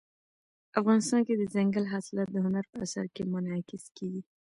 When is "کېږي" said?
3.97-4.21